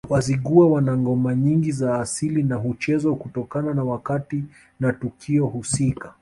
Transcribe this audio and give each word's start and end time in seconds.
Wazigua 0.09 0.67
wana 0.67 0.97
ngoma 0.97 1.35
nyingi 1.35 1.71
za 1.71 1.99
asili 1.99 2.43
na 2.43 2.55
huchezwa 2.55 3.15
kutokana 3.15 3.73
na 3.73 3.83
wakati 3.83 4.43
na 4.79 4.93
tukio 4.93 5.45
husika 5.45 6.13